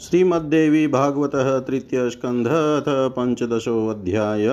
[0.00, 1.30] श्रीमद्देवी भागवत
[1.66, 4.46] तृतीय स्कंध अथ पंचदशोध्याय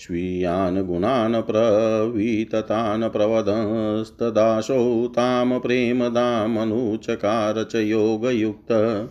[0.02, 9.08] स्वीयान् गुणान् प्रवीततान् प्रवदस्तदाशौ तां प्रेमदामनुचकार च योगयुक्त।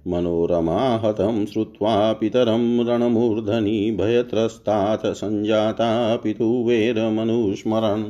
[0.08, 8.04] मनोरमाहतं श्रुत्वा पितरं रणमूर्धनि भयत्रस्तात् सञ्जाता पितुवेरमनुस्मरन्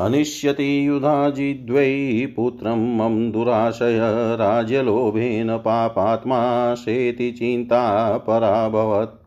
[0.00, 3.98] अनिष्यति युधाजिद्वै पुत्रं मम दुराशय
[4.36, 9.26] राज्यलोभेन पापात्मा शेति चिन्ता पराभवत्।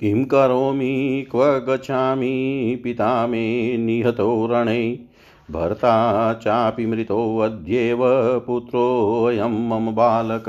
[0.00, 4.98] किं करोमि, क्व गच्छामि, पिता मे निहतो रणे।
[5.50, 7.98] भर्ता चापि मृतोऽद्येव
[8.46, 10.44] पुत्रोऽयं मम बालक।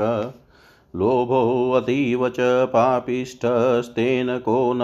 [0.96, 4.82] लोभोऽतीव च पापिष्ठस्तेन को न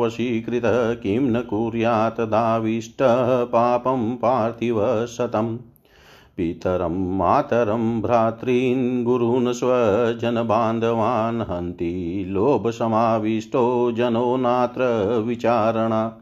[0.00, 0.62] वशीकृत,
[1.02, 5.56] किं न कुर्यात् दाविष्टः पापं पार्थिव शतम्
[6.36, 14.82] पितरं, मातरं, भ्रातॄन्, गुरून्, स्वजनबान्धवान् हन्ति, लोभसमाविष्टो जनो नात्र
[15.26, 16.14] विचारणा।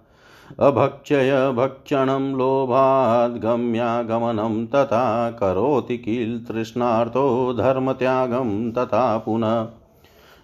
[0.61, 9.69] अभक्षय भक्षणं लोभाद्गम्यागमनं तथा करोति किल तृष्णार्थो धर्मत्यागं तथा पुनः।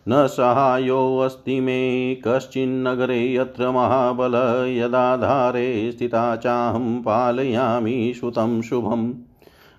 [0.08, 9.12] न सहायोऽस्ति मे कश्चिन्नगरे यत्र महाबल यदाधारे स्थिता चाहं पालयामि सुतं शुभम्।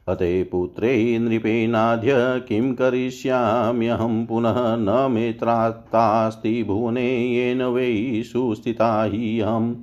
[0.07, 9.75] अते पुत्रे नृपेनाद्य किं करिष्याम्यहं पुनः न मे भुवने येन वै सुस्थिता हि अहम्।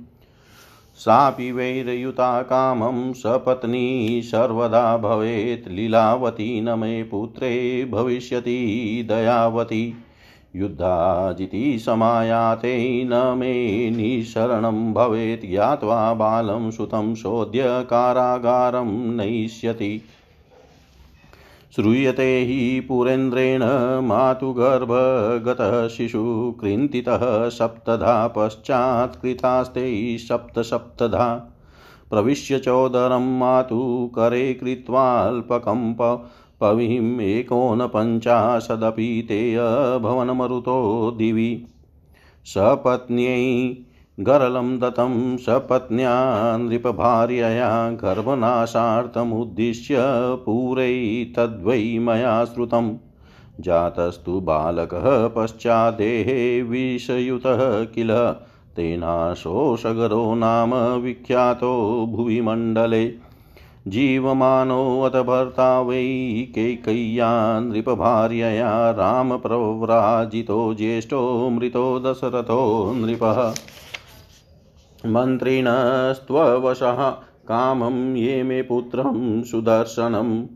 [0.99, 8.57] सापि वैरयुता कामं सपत्नी सर्वदा भवेत् लीलावती न मे पुत्रे भविष्यति
[9.09, 9.93] दयावती।
[10.55, 20.01] युद्धाजिति समायाते न मे निशरण भवेत् ज्ञात्वा बालं सुतं शोध्य कारागारं नयिष्यति
[21.75, 23.61] श्रूयते हि पुरेन्द्रेण
[24.07, 31.55] मातुगर्भगतः शिशु कृन्तितः सप्तधा पश्चात् कृतास्ते सप्त सप्तधा
[32.09, 35.95] प्रविश्य चोदरं मातु करे कृत्वाल्पकं
[36.61, 41.65] पविम् एकोनपञ्चाशदपि ते अभवनमरुतो दिवि।
[42.45, 43.77] सपत्न्यै
[44.19, 49.97] गरलं दत्तं सपत्न्या नृपभार्यया गर्भनाशार्थमुद्दिश्य
[50.45, 52.95] पूरै तद्वै मया श्रुतम्
[53.59, 58.35] जातस्तु बालकः पश्चादेहे विषयुतः किल?
[58.75, 63.13] तेनाशोषगरो नाम विख्यातो भुवि मण्डले
[63.87, 73.53] जीवमानोऽथ भर्ता वै कैकय्या नृपभार्यया रामप्रव्राजितो ज्येष्ठो मृतो दशरथो नृपः।
[75.05, 77.13] मन्त्रिणस्त्ववशः
[77.47, 80.47] कामं ये मे पुत्रं सुदर्शनं।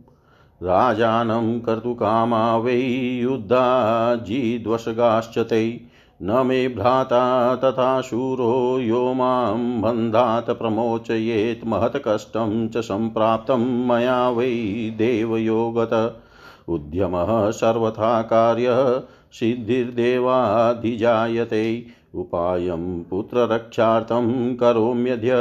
[0.64, 5.82] राजानं कर्तुकामा वै युद्धाजिद्वशगाश्च ते।
[6.22, 16.22] न मे भ्राता तथा शूरो यो माँ बन्धात् प्रमोचयेत् महत्कष्टं च सम्प्राप्तं मया वै देवयोगत।
[16.70, 19.02] उद्यमः सर्वथा कार्यः
[19.32, 25.32] सिद्धिर्देवाधिजायते। उपायं पुत्ररक्षार्थं करोम्यद्य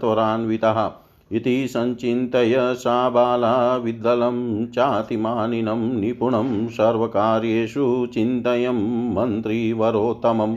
[0.00, 0.90] त्वरान्वितः
[1.32, 10.56] इति सञ्चिन्तय सा बाला विद्दलं चातिमानिनं निपुणं सर्वकार्येषु चिन्तयं मन्त्रीवरोत्तमम्।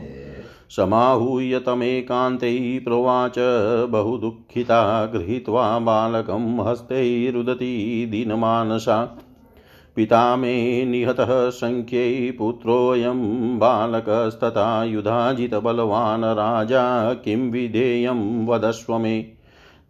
[0.70, 3.34] समाहूय तमेकान्ते प्रोवाच
[3.90, 9.18] बहुदुःखिता गृहीत्वा बालकं हस्तैरुदती दीनमानसा।
[9.96, 13.18] पिता मे निहतः सङ्ख्यै पुत्रोऽयं
[13.58, 19.20] बालकस्तथा युधाजितबलवान् राजा किं विधेयं वदस्व मे?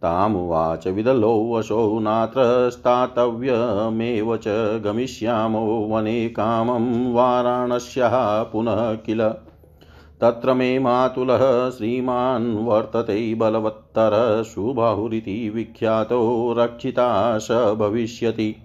[0.01, 4.47] तामुवाच विदलोऽवशो नात्र स्थातव्यमेव च
[4.85, 9.29] गमिष्यामो वने कामं वाराणस्याः पुनः किल?
[10.21, 18.63] तत्र मे मातुलः श्रीमान् वर्तते बलवत्तर सुबाहुरिति विख्यातो रक्षिता स भविष्यति।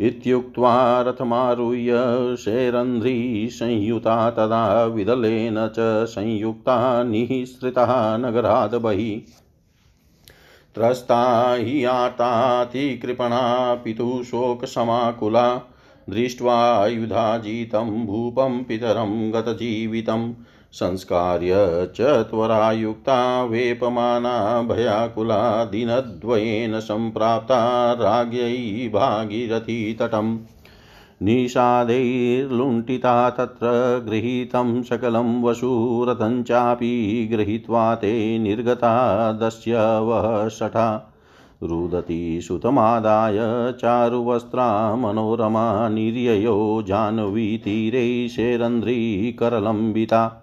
[0.00, 9.41] इत्युक्त्वा रथमारुह्य शैरन्ध्री संयुता तदा विदलेन च संयुक्ता निःसृता नगराद् बहिः।
[10.74, 15.48] त्रस्ता हि आर्तातिकृपणा पितुः शोकसमाकुला,
[16.10, 20.34] दृष्ट्वा युधाजितं भूपं पितरं गतजीवितं,
[20.72, 21.52] संस्कार्य
[21.96, 30.38] च त्वरायुक्ता वेपमाना भयाकुला, दिनद्वयेन सम्प्राप्ता राज्ञै भागीरथीतटम्
[31.22, 41.12] निषादैर्लुण्टिता तत्र गृहीतं सकलं वशुरथं चापि गृहीत्वा ते निर्गता दस्य वः शठा।
[41.62, 50.38] रुदती सुतमादाय चारुवस्त्रा मनोरमा निर्ययो जाह्नवीतीरे शैरन्ध्रीकरलम्बिता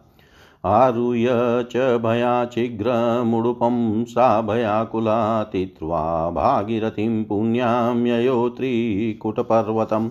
[0.65, 1.27] आरुह्य
[1.71, 10.09] च भयाचिग्रमुडुपं सा भयाकुला तीत्वा भागीरथीं पुण्यां ययोत्रिकुटपर्वतम्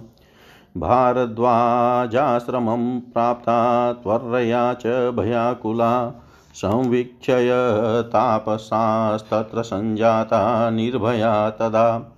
[0.78, 6.22] भारद्वाजाश्रमं प्राप्ता त्वर्या च भयाकुला।
[6.54, 7.50] संवीक्षय
[8.06, 12.14] तापसास्तत्र सञ्जाता निर्भया तदा।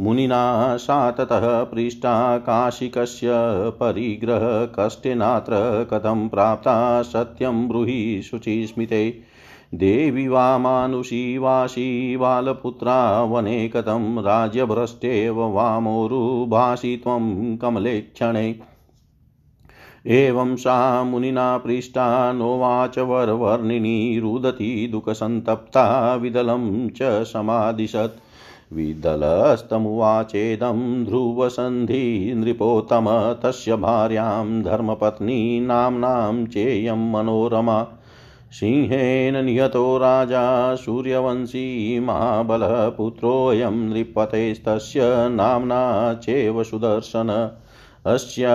[0.00, 3.28] मुनिना सा ततः पृष्टा काशिकस्य
[3.80, 9.31] परिग्रहकष्टेनात्र कथं प्राप्ता सत्यं ब्रूहि शुचिस्मिते।
[9.74, 18.60] देवी वा मानुषी वाशी बालपुत्रा वने कथं राज्यभ्रष्टेव वामोरुभाषि त्वं कमले क्षणे
[20.06, 28.20] एवं सा मुनिना पृष्टा नोवाच वरवर्णिनी रुदती दुःखसन्तप्ता विदलं च समादिशत्
[28.72, 37.86] विदलस्तमुवाचेदं ध्रुवसन्धि नृपोत्तम तस्य भार्यां धर्मपत्नी नाम्नां चेयं मनोरमा।
[38.52, 47.50] सिंहेन निहतो राजा सूर्यवंशी महाबलपुत्रोऽयं नृपतेस्तस्य नाम्ना चैव सुदर्शन।
[48.06, 48.46] अस्य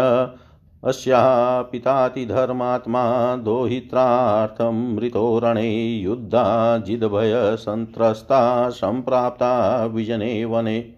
[0.83, 10.96] अस्याः पितातिधर्मात्मा दोहित्रार्थं मृतोरणे युद्धाजिद्भयसन्त्रस्ता सम्प्राप्ता विजने वने।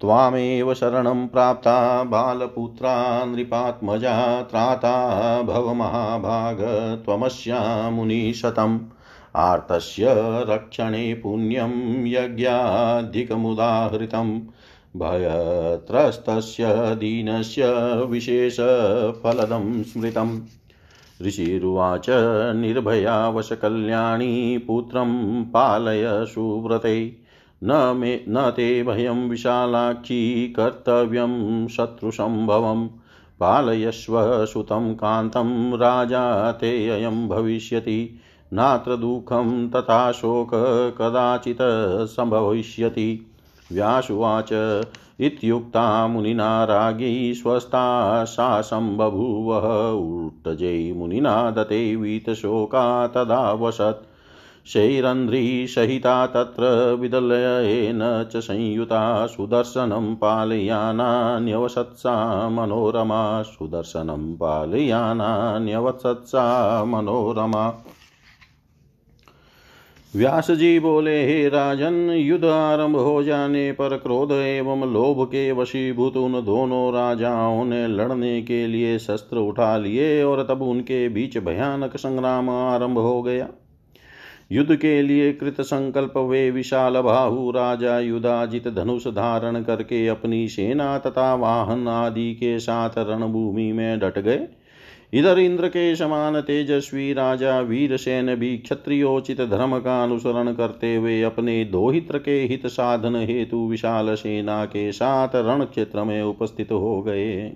[0.00, 6.56] त्वामेव शरणं प्राप्ता बालपुत्रा नृपात्मजा त्राता भवमहाभाग
[7.04, 8.78] त्वमस्या मुनिशतम्
[9.36, 10.06] आर्तस्य
[10.48, 14.40] रक्षणे पुण्यं यज्ञाधिकमुदाहृतम्
[14.96, 17.64] भयत्रस्तस्य दीनस्य
[18.04, 20.40] विशेषफलदं स्मृतम्।
[21.26, 22.06] ऋषिरुवाच
[22.56, 27.27] निर्भयावशकल्याणी पुत्रं पालय सुव्रते।
[27.64, 32.88] न मे, न ते भयं विशालाक्षी कर्तव्यं शत्रुसम्भवम्
[33.40, 38.18] पालयस्व सुतं कान्तं राजा ते अयं भविष्यति।
[38.52, 40.50] नात्र दुःखं तथा शोक
[40.98, 41.58] कदाचित्
[42.06, 43.32] सम्भविष्यति।
[43.72, 44.48] व्यासुवाच,
[45.20, 54.17] इत्युक्ता मुनिना राज्ञै स्वस्था सा सम्बभूवः। उत्तजै मुनिना दते वीतशोका तदा वसत्।
[54.68, 67.84] शैरन्ध्रीसहिता तत्र विदलयेन च संयुता सुदर्शनं पालयानान्यवसत्सा मनोरमा। सुदर्शनं पालयानान्यवसत्सा मनोरमा।
[70.16, 76.16] व्यास जी बोले, हे राजन, युद्ध आरंभ हो जाने पर क्रोध एवं लोभ के वशीभूत
[76.16, 81.96] उन दोनों राजाओं ने लड़ने के लिए शस्त्र उठा लिए और तब उनके बीच भयानक
[81.96, 83.48] संग्राम आरंभ हो गया।
[84.50, 90.98] युद्ध के लिए कृत संकल्प वे विशाल बाहु राजा युदाजित धनुष धारण करके अपनी सेना
[90.98, 94.46] तथा वाहन आदि के साथ रणभूमि में डट गए।
[95.14, 101.64] इधर इंद्र के समान तेजस्वी राजा वीरसेन भी क्षत्रियोचित धर्म का अनुसरण करते हुए अपने
[101.64, 107.52] दोहित्र के हित साधन हेतु विशाल सेना के साथ रण क्षेत्र में उपस्थित हो गए।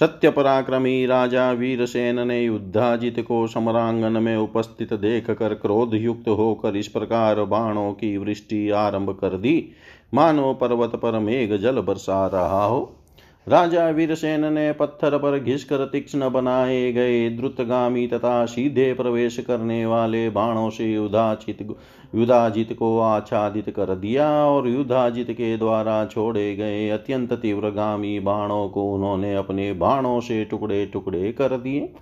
[0.00, 6.76] सत्य पराक्रमी राजा वीरसेन ने युद्धाजित को समरांगन में उपस्थित देख कर क्रोध युक्त होकर
[6.76, 9.68] इस प्रकार बाणों की वृष्टि आरंभ कर दी।
[10.14, 13.01] मानो पर्वत पर मेघ जल बरसा रहा हो।
[13.48, 20.30] राजा वीरसेन ने पत्थर पर घिसकर तीक्ष्ण बनाए गए द्रुतगामी तथा सीधे प्रवेश करने वाले
[20.30, 21.74] बाणों से युधाचित
[22.14, 28.94] युधाजित को आच्छादित कर दिया और युधाजित के द्वारा छोड़े गए अत्यंत तीव्रगामी बाणों को
[28.94, 31.92] उन्होंने अपने बाणों से टुकड़े टुकड़े कर दिए।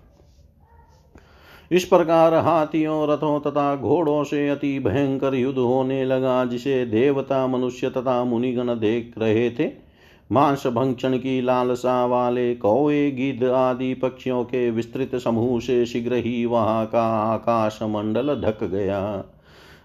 [1.72, 7.90] इस प्रकार हाथियों, रथों तथा घोड़ों से अति भयंकर युद्ध होने लगा, जिसे देवता, मनुष्य
[7.90, 9.89] तथा मुनिगण देख रहे थे।
[10.32, 16.44] मांस भक्षण की लालसा वाले कौए गिद्ध आदि पक्षियों के विस्तृत समूह से शीघ्र ही
[16.46, 19.24] वहाँ का आकाश मंडल ढक गया।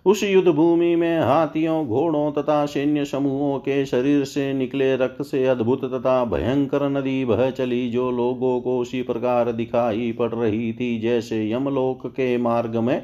[0.06, 5.46] उस युद्ध भूमि में हाथियों, घोड़ों तथा सैन्य समूहों के शरीर से निकले रक्त से
[5.46, 11.00] अद्भुत तथा भयंकर नदी बह चली जो लोगों को उसी प्रकार दिखाई पड़ रही थी
[11.00, 13.00] जैसे यमलोक के मार्ग में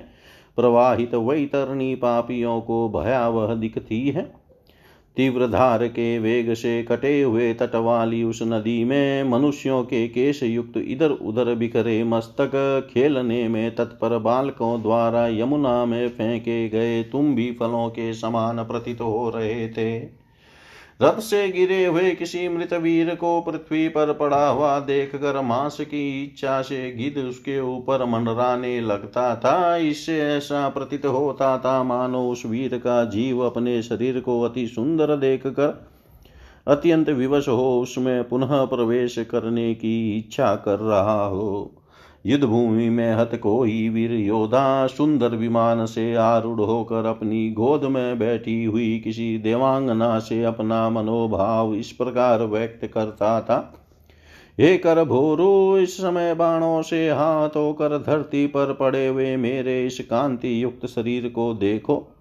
[0.55, 4.40] प्रवाहित वैतरणी पापियों को भयावह दिखती है।
[5.18, 10.44] तीव्र धार के वेग से कटे हुए तट वाली उस नदी में मनुष्यों के केश
[10.44, 12.51] युक्त इधर उधर बिखरे मस्तक
[12.94, 19.01] खेलने में तत्पर बालकों द्वारा यमुना में फेंके गए तुम भी फलों के समान प्रतीत
[19.01, 20.20] हो रहे थे।
[21.01, 25.77] रथ से गिरे हुए किसी मृत वीर को पृथ्वी पर पड़ा हुआ देख कर मांस
[25.81, 32.29] की इच्छा से गिद उसके ऊपर मंडराने लगता था। इससे ऐसा प्रतीत होता था, मानो
[32.29, 35.89] उस वीर का जीव अपने शरीर को अति सुंदर देख कर
[36.67, 41.80] अत्यंत विवश हो, उसमें पुनः प्रवेश करने की इच्छा कर रहा हो।
[42.25, 48.19] युद्ध भूमि में हत कोई वीर योद्धा सुंदर विमान से आरूढ़ होकर अपनी गोद में
[48.19, 53.73] बैठी हुई किसी देवांगना से अपना मनोभाव इस प्रकार व्यक्त करता था।
[54.59, 59.99] हे कर भोरो, इस समय बाणों से हाथ होकर धरती पर पड़े हुए मेरे इस
[59.99, 62.15] कांति युक्त शरीर को देखो।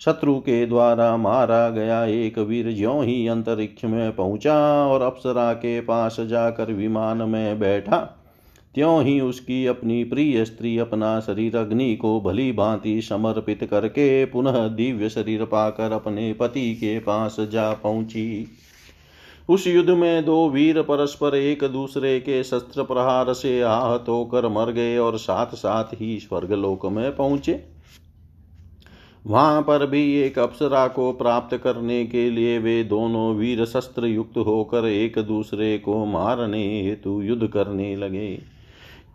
[0.00, 4.56] शत्रु के द्वारा मारा गया एक वीर ज्यो ही अंतरिक्ष में पहुँचा
[4.86, 8.21] और अप्सरा के पास जाकर विमान में बैठा।
[8.74, 14.68] त्यों ही उसकी अपनी प्रिय स्त्री अपना शरीर अग्नि को भली भांति समर्पित करके पुनः
[14.68, 18.46] दिव्य शरीर पाकर अपने पति के पास जा पहुँची।
[19.48, 24.72] उस युद्ध में दो वीर परस्पर एक दूसरे के शस्त्र प्रहार से आहत होकर मर
[24.72, 27.64] गए और साथ साथ ही स्वर्गलोक में पहुँचे।
[29.26, 34.38] वहाँ पर भी एक अप्सरा को प्राप्त करने के लिए वे दोनों वीर शस्त्र युक्त
[34.38, 38.51] होकर एक दूसरे को मारने हेतु युद्ध करने लगे।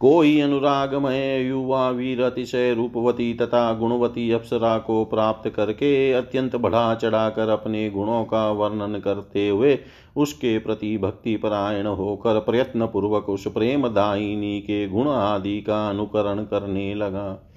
[0.02, 7.50] कोई अनुरागमय युवा वीर अतिशय रूपवती तथा गुणवती अप्सरा को प्राप्त करके अत्यंत बढ़ा चढ़ाकर
[7.50, 9.78] अपने गुणों का वर्णन करते हुए
[10.18, 16.44] उसके प्रति भक्ति परायण होकर प्रयत्न पूर्वक उस प्रेम दायिनी के गुण आदि का अनुकरण
[16.44, 17.54] करने लगा।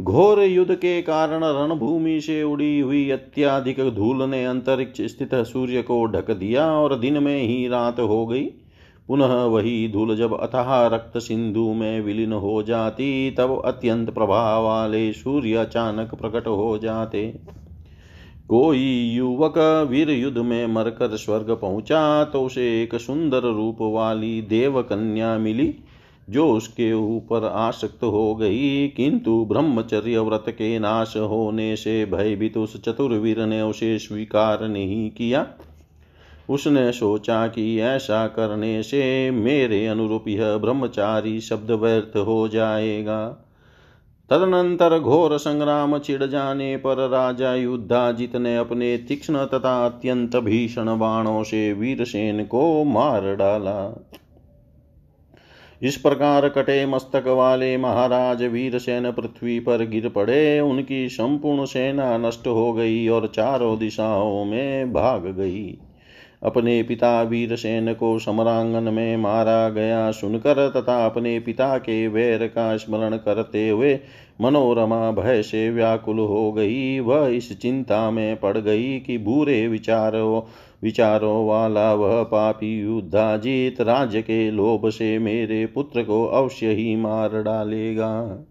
[0.00, 6.04] घोर युद्ध के कारण रणभूमि से उड़ी हुई अत्याधिक धूल ने अंतरिक्ष स्थित सूर्य को
[6.06, 8.48] ढक दिया और दिन में ही रात हो गई।
[9.08, 15.12] पुनः वही धूल जब अथाह रक्त सिंधु में विलीन हो जाती, तब अत्यंत प्रभाव वाले
[15.12, 17.26] सूर्य अचानक प्रकट हो जाते।
[18.48, 24.82] कोई युवक वीर युद्ध में मरकर स्वर्ग पहुँचा तो उसे एक सुंदर रूप वाली देव
[24.82, 25.74] कन्या मिली,
[26.30, 32.82] जो उसके ऊपर आसक्त हो गई। किंतु ब्रह्मचर्य व्रत के नाश होने से भयभीत उस
[32.82, 35.46] चतुर्वीर ने उसे स्वीकार नहीं किया।
[36.48, 43.44] उसने सोचा कि ऐसा करने से मेरे अनुरूप यह ब्रह्मचारी शब्द व्यर्थ हो जाएगा।
[44.30, 51.42] तदनंतर घोर संग्राम छिड़ जाने पर राजा युद्धाजित ने अपने तीक्ष्ण तथा अत्यंत भीषण बाणों
[51.42, 54.04] से वीरसेन को मार डाला।
[55.82, 62.46] इस प्रकार कटे मस्तक वाले महाराज वीरसेन पृथ्वी पर गिर पड़े। उनकी संपूर्ण सेना नष्ट
[62.46, 65.78] हो गई और चारों दिशाओं में भाग गई।
[66.42, 72.76] अपने पिता वीरसेन को समरांगन में मारा गया सुनकर तथा अपने पिता के वैर का
[72.76, 73.98] स्मरण करते हुए
[74.40, 80.42] मनोरमा भय से व्याकुल हो गई। वह इस चिंता में पड़ गई कि बुरे विचारों
[80.82, 87.42] विचारों वाला वह पापी युद्धाजीत राज्य के लोभ से मेरे पुत्र को अवश्य ही मार
[87.42, 88.44] डालेगा।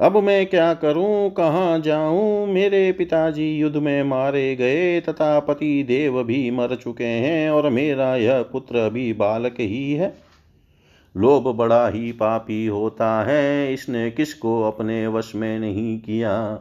[0.00, 1.30] अब मैं क्या करूँ?
[1.30, 2.46] कहाँ जाऊँ?
[2.46, 8.16] मेरे पिताजी युद्ध में मारे गए तथा पति देव भी मर चुके हैं और मेरा
[8.16, 10.14] यह पुत्र भी बालक ही है।
[11.16, 16.60] लोभ बड़ा ही पापी होता है, इसने किसको अपने वश में नहीं किया?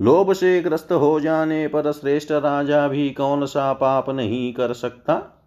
[0.00, 5.37] लोभ से ग्रस्त हो जाने पर श्रेष्ठ राजा भी कौन सा पाप नहीं कर सकता?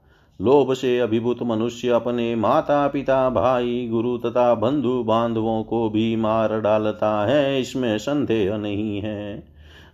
[0.42, 6.60] लोभ से अभिभूत मनुष्य अपने माता पिता, भाई, गुरु तथा बंधु बांधवों को भी मार
[6.62, 9.44] डालता है, इसमें संदेह नहीं है।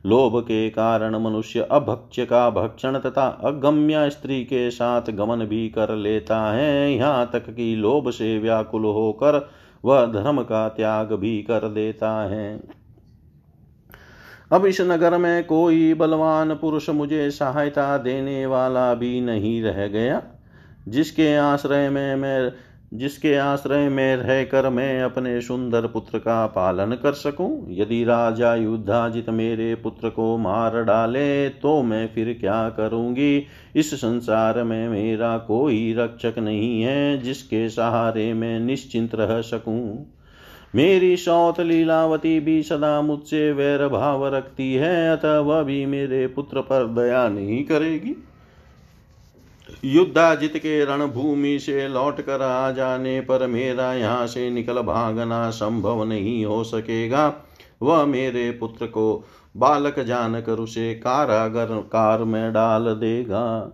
[0.06, 5.96] लोभ के कारण मनुष्य अभक्ष्य का भक्षण तथा अगम्य स्त्री के साथ गमन भी कर
[5.96, 9.50] लेता है, यहाँ तक कि लोभ से व्याकुल होकर
[9.84, 12.60] वह धर्म का त्याग भी कर देता है।
[14.52, 20.22] अब इस नगर में कोई बलवान पुरुष मुझे सहायता देने वाला भी नहीं रह गया।
[20.88, 22.52] जिसके आश्रय में मैं,
[22.94, 27.68] जिसके आश्रय में रहकर मैं अपने सुंदर पुत्र का पालन कर सकूँ?
[27.70, 33.44] यदि राजा युद्धाजित मेरे पुत्र को मार डाले तो मैं फिर क्या करूँगी?
[33.76, 40.14] इस संसार में मेरा कोई रक्षक नहीं है, जिसके सहारे मैं निश्चिंत रह सकूँ।
[40.76, 46.62] मेरी सौत लीलावती भी सदा मुझसे वैर भाव रखती है, अतः वह भी मेरे पुत्र
[46.62, 48.16] पर दया नहीं करेगी।
[49.86, 56.04] युद्धाजित के रणभूमि से लौट कर आ जाने पर मेरा यहाँ से निकल भागना संभव
[56.04, 57.34] नहीं हो सकेगा।
[57.82, 59.24] वह मेरे पुत्र को
[59.58, 63.74] बालक जानकर उसे कारागर, कार में डाल देगा।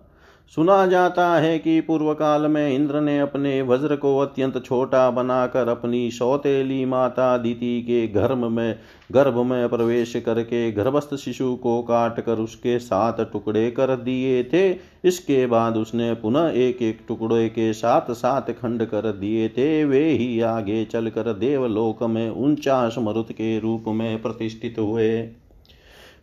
[0.52, 5.68] सुना जाता है कि पूर्व काल में इंद्र ने अपने वज्र को अत्यंत छोटा बनाकर
[5.68, 8.78] अपनी सौतेली माता दीति के गर्भ में
[9.12, 14.70] गर्भ में प्रवेश करके गर्भस्थ शिशु को काट कर उसके सात टुकड़े कर दिए थे।
[15.04, 20.08] इसके बाद उसने पुनः एक एक टुकड़े के साथ सात खंड कर दिए थे। वे
[20.08, 25.10] ही आगे चलकर देवलोक में उनचास मरुत के रूप में प्रतिष्ठित हुए।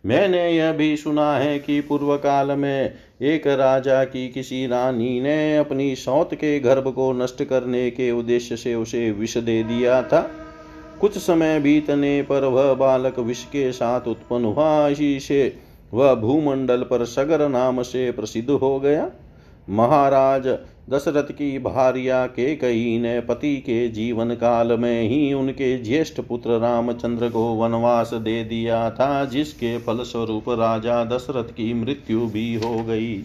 [0.04, 5.56] मैंने यह भी सुना है कि पूर्व काल में एक राजा की किसी रानी ने
[5.56, 10.20] अपनी सौत के गर्भ को नष्ट करने के उद्देश्य से उसे विष दे दिया था।
[11.00, 15.56] कुछ समय बीतने पर वह बालक विष के साथ उत्पन्न हुआ, इसी से
[15.94, 19.10] वह भूमंडल पर सगर नाम से प्रसिद्ध हो गया।
[19.68, 20.46] महाराज
[20.92, 26.58] दशरथ की भार्या के कई ने पति के जीवन काल में ही उनके ज्येष्ठ पुत्र
[26.58, 33.22] रामचंद्र को वनवास दे दिया था, जिसके फलस्वरूप राजा दशरथ की मृत्यु भी हो गई।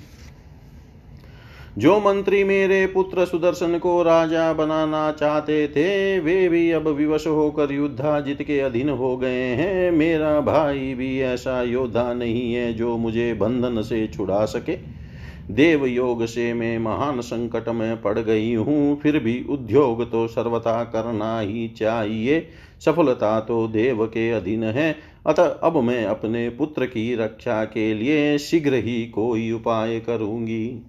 [1.77, 7.71] जो मंत्री मेरे पुत्र सुदर्शन को राजा बनाना चाहते थे, वे भी अब विवश होकर
[7.71, 13.33] युद्धाजित के अधीन हो गए हैं। मेरा भाई भी ऐसा योद्धा नहीं है जो मुझे
[13.33, 15.06] बंधन से छुड़ा सके।
[15.51, 20.83] देव योग से मैं महान संकट में पड़ गई हूँ, फिर भी उद्योग तो सर्वथा
[20.83, 22.47] करना ही चाहिए।
[22.85, 24.95] सफलता तो देव के अधीन है।
[25.27, 30.81] अतः अब मैं अपने पुत्र की रक्षा के लिए शीघ्र ही कोई उपाय करूँगी।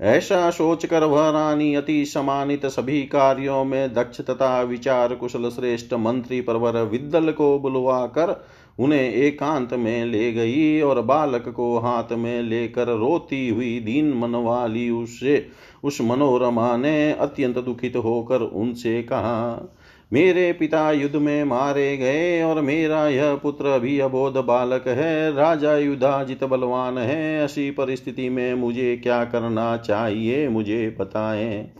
[0.00, 6.40] ऐसा सोचकर वह रानी अति समानित सभी कार्यों में दक्ष तथा विचार कुशल श्रेष्ठ मंत्री
[6.40, 8.30] परवर विद्दल को बुलवा कर
[8.78, 14.34] उन्हें एकांत में ले गई और बालक को हाथ में लेकर रोती हुई दीन मन
[14.34, 15.46] वाली उससे,
[15.84, 19.74] उस मनोरमा ने अत्यंत दुखित होकर उनसे कहा,
[20.12, 25.76] मेरे पिता युद्ध में मारे गए और मेरा यह पुत्र भी अबोध बालक है। राजा
[25.76, 31.72] युद्धाजित बलवान है। ऐसी परिस्थिति में मुझे क्या करना चाहिए, मुझे बताएँ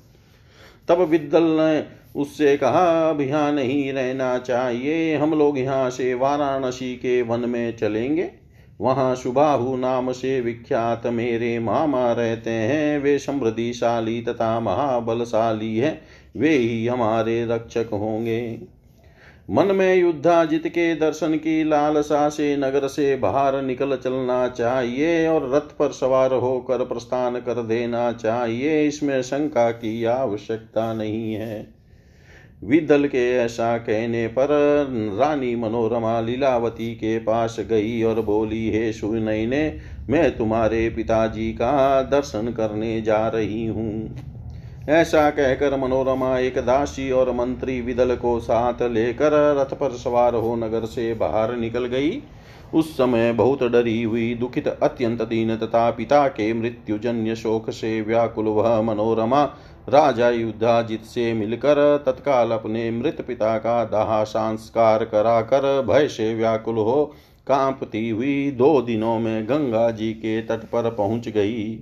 [0.88, 6.94] तब विद्दल ने उससे कहा, अब यहाँ नहीं रहना चाहिए। हम लोग यहाँ से वाराणसी
[6.94, 8.30] के वन में चलेंगे।
[8.80, 16.00] वहाँ सुबाहु नाम से विख्यात मेरे मामा रहते हैं। वे समृद्धिशाली तथा महाबलशाली है।
[16.36, 18.58] वे ही हमारे रक्षक होंगे।
[19.50, 25.54] मन में युद्धाजित के दर्शन की लालसा से नगर से बाहर निकल चलना चाहिए और
[25.54, 31.77] रथ पर सवार होकर प्रस्थान कर देना चाहिए। इसमें शंका की आवश्यकता नहीं है।
[32.62, 34.48] विदल के ऐसा कहने पर
[35.18, 39.78] रानी मनोरमा लीलावती के पास गई और बोली, हे सुनैने,
[40.10, 44.16] मैं तुम्हारे पिताजी का दर्शन करने जा रही हूँ।
[44.88, 50.56] ऐसा कहकर मनोरमा एक दासी और मंत्री विदल को साथ लेकर रथ पर सवार हो
[50.56, 52.22] नगर से बाहर निकल गई।
[52.74, 58.44] उस समय बहुत डरी हुई, दुखित, अत्यंत दीन तथा पिता के मृत्युजन्य शोक से व्याकुल
[58.44, 59.44] वह मनोरमा
[59.88, 66.76] राजा युद्धाजित से मिलकर तत्काल अपने मृत पिता का दाह संस्कार कराकर भय से व्याकुल
[66.76, 67.04] हो
[67.46, 71.80] कांपती हुई दो दिनों में गंगा जी के तट पर पहुँच गई।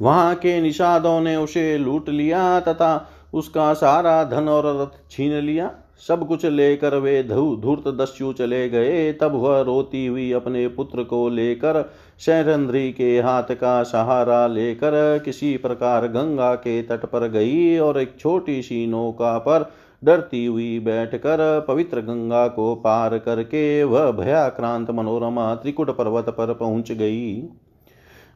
[0.00, 5.70] वहाँ के निषादों ने उसे लूट लिया तथा उसका सारा धन और रथ छीन लिया।
[6.08, 11.28] सब कुछ लेकर वे धूर्त दस्यु चले गए। तब वह रोती हुई अपने पुत्र को
[11.28, 11.80] लेकर
[12.20, 14.92] शैरंद्री के हाथ का सहारा लेकर
[15.24, 19.70] किसी प्रकार गंगा के तट पर गई और एक छोटी सी नौका पर
[20.02, 26.92] डरती हुई बैठकर पवित्र गंगा को पार करके वह भयाक्रांत मनोरमा त्रिकुट पर्वत पर पहुँच
[26.92, 27.48] गई।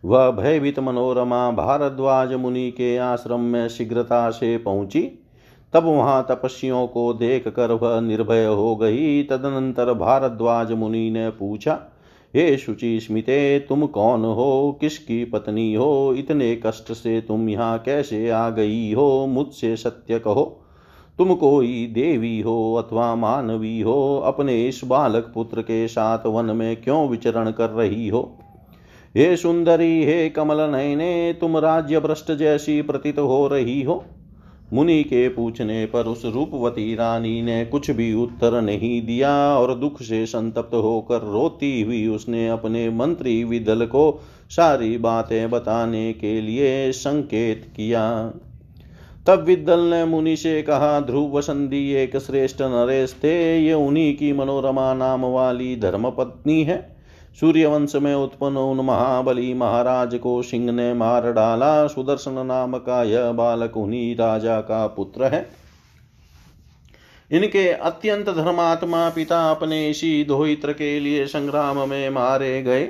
[0.05, 5.03] वह भयभीत मनोरमा भारद्वाज मुनि के आश्रम में शीघ्रता से पहुँची।
[5.73, 11.81] तब वहाँ तपस्वियों को देख कर वह निर्भय हो गई। तदनंतर भारद्वाज मुनि ने पूछा
[12.37, 14.79] हे शुचि स्मिते तुम कौन हो?
[14.81, 16.15] किसकी पत्नी हो?
[16.19, 19.27] इतने कष्ट से तुम यहाँ कैसे आ गई हो?
[19.27, 20.61] मुझसे सत्य कहो।
[21.19, 24.23] तुम कोई देवी हो अथवा मानवी हो?
[24.25, 28.39] अपने इस बालक पुत्र के साथ वन में क्यों विचरण कर रही हो?
[29.17, 34.05] हे सुंदरी, हे कमल नयने तुम राज्य भ्रष्ट जैसी प्रतीत हो रही हो।
[34.73, 40.03] मुनि के पूछने पर उस रूपवती रानी ने कुछ भी उत्तर नहीं दिया और दुख
[40.03, 46.93] से संतप्त होकर रोती हुई उसने अपने मंत्री विदल को सारी बातें बताने के लिए
[46.93, 48.33] संकेत किया।
[49.27, 54.33] तब विदल ने मुनि से कहा, ध्रुव वसंदी एक श्रेष्ठ नरेश थे, ये उन्हीं की
[54.33, 56.98] मनोरमा नाम वाली धर्मपत्नी है।
[57.41, 63.33] सूर्यवंश में उत्पन्न उन महाबली महाराज को सिंह ने मार डाला। सुदर्शन नाम का यह
[63.33, 65.47] बालक उन्हीं राजा का पुत्र है।
[67.31, 72.85] इनके अत्यंत धर्मात्मा पिता अपने इसी दोहित्र के लिए संग्राम में मारे गए।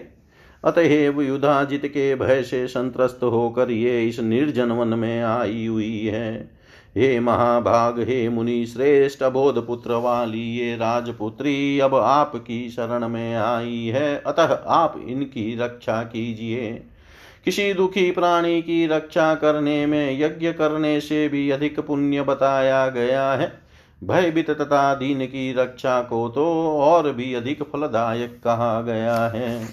[0.64, 6.57] अतएव युधाजित के भय से संत्रस्त होकर ये इस निर्जन वन में आई हुई है।
[6.98, 13.86] हे महाभाग, हे मुनि श्रेष्ठ बोध पुत्र वाली ये राजपुत्री, अब आपकी शरण में आई
[13.86, 16.82] है। अतः आप इनकी रक्षा कीजिए।
[17.44, 23.32] किसी दुखी प्राणी की रक्षा करने में यज्ञ करने से भी अधिक पुण्य बताया गया
[23.32, 23.52] है।
[24.04, 26.46] भयभीत तथा दीन की रक्षा को तो
[26.78, 29.68] और भी अधिक फलदायक कहा गया है।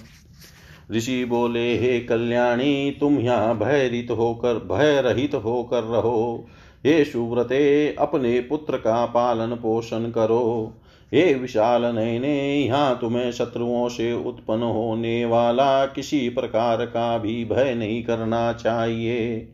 [0.92, 6.46] ऋषि बोले, हे कल्याणी, तुम यहाँ भयरित होकर भय रहित होकर रहो।
[6.86, 10.72] हे सुव्रते अपने पुत्र का पालन पोषण करो।
[11.12, 17.74] हे विशाल नयने, यहाँ तुम्हें शत्रुओं से उत्पन्न होने वाला किसी प्रकार का भी भय
[17.74, 19.48] नहीं करना चाहिए।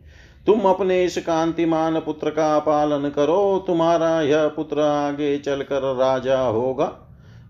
[0.47, 6.93] तुम अपने इस कांतिमान पुत्र का पालन करो, तुम्हारा यह पुत्र आगे चलकर राजा होगा।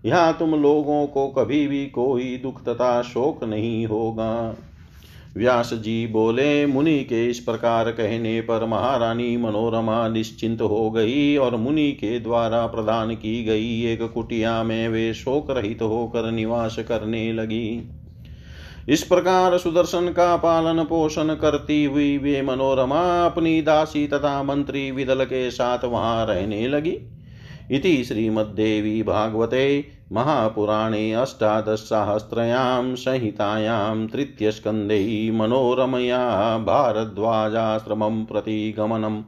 [0.05, 4.55] यहाँ तुम लोगों को कभी भी कोई दुख तथा शोक नहीं होगा।
[5.37, 11.55] व्यास जी बोले, मुनि के इस प्रकार कहने पर महारानी मनोरमा निश्चिंत हो गई और
[11.55, 17.33] मुनि के द्वारा प्रदान की गई एक कुटिया में वे शोक रहित होकर निवास करने
[17.33, 17.89] लगी।
[18.89, 25.25] इस प्रकार सुदर्शन का पालन पोषण करती हुई वे मनोरमा अपनी दासी तथा मंत्री विदल
[25.25, 26.97] के साथ वहाँ रहने लगी।
[27.71, 39.21] इति श्रीमद्देवी भागवते महापुराणे अष्टादशसाहस्रयां संहितायां तृतीयस्कन्धे मनोरमया भारद्वाजाश्रमं प्रति गमनं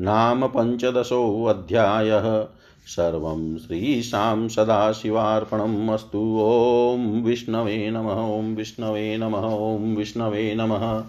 [0.00, 2.46] नाम पञ्चदशोऽध्यायः
[2.86, 11.04] सर्वं श्रीशां सदाशिवार्पणम् अस्तु। ॐ विष्णवे नमः, ॐ विष्णवे नमः, ॐ विष्णवे नमः।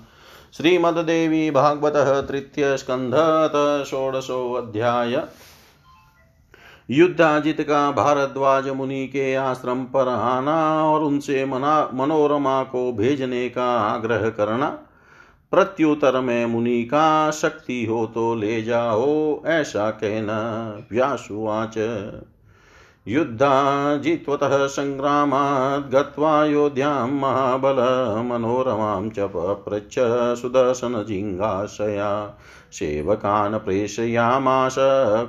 [0.58, 5.24] श्रीमद्देवी भागवतः तृतीयस्कन्धत षोडशोऽध्याय
[6.92, 13.66] युद्धाजित का भारद्वाज मुनि के आश्रम पर आना और उनसे मना, मनोरमा को भेजने का
[13.80, 14.70] आग्रह करना।
[15.52, 20.40] प्रत्युतर में मुनि का शक्ति हो तो ले जाओ, ऐसा कहना
[20.92, 21.78] व्यासुवाच।
[23.08, 29.96] युद्धाजित्वतः सङ्ग्रामात् गत्वा योध्यां महाबलमनोरमां च पप्रच्छ
[30.42, 32.38] सुदर्शनजिङ्गाशया
[32.72, 34.76] सेवकान् प्रेषयामास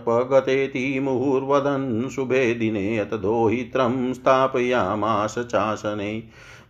[0.04, 6.22] क्व गतेति मुहुर्वदन् शुभे दिने अत दोहित्रं स्थापयामास चासने।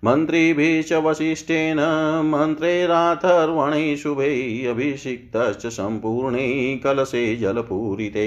[0.04, 1.80] मन्त्रिभिश्च वसिष्ठेन
[2.26, 6.46] मन्त्रेराथर्वणैः शुभैः अभिषिक्तश्च सम्पूर्णे
[6.84, 8.24] कलशे जलपूरिते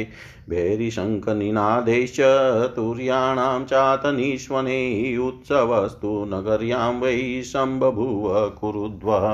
[0.49, 2.19] भैरिशङ्खनिनादैश्च
[2.75, 4.77] तुर्याणां चातनीश्वने
[5.25, 7.11] उत्सवस्तु नगर्यां वै
[7.45, 9.27] सम्बभूव कुरुध्वः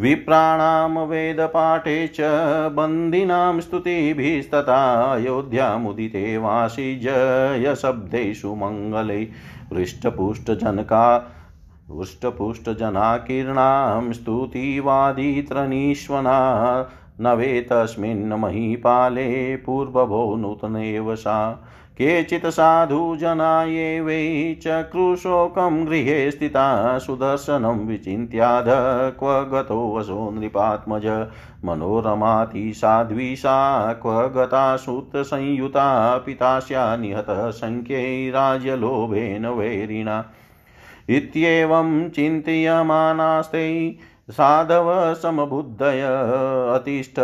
[0.00, 2.32] विप्राणां वेदपाठे च
[2.76, 4.80] बन्दिनां स्तुतिभिस्तथा
[5.12, 6.94] अयोध्यामुदिते वासिजयशब्देषु
[8.64, 9.20] मङ्गले
[9.72, 11.04] हृष्टपुष्टजनका
[11.90, 16.88] हृष्टपुष्टजनाकीर्णां स्तुतिवादित्रनीश्वना
[17.20, 21.64] नवे तस्मिन् महीपाले पूर्वभो नूतनेव सा।
[21.98, 28.64] केचित् साधुजना ये वै चक्रुशोकं गृहे स्थिता। सुदर्शनं विचिन्त्याध
[29.18, 31.26] क्व गतो वसो नृपात्मज।
[31.64, 40.24] मनोरमाति साध्वी सा। क्व गता सूत्रसंयुता पितास्या निहतः सङ्ख्यैराज्यलोभेन वैरिणा।
[41.08, 43.98] इत्येवं चिन्तयमानास्ते
[44.30, 46.02] साधव समबुद्धय
[46.74, 47.20] अतिष्ठ,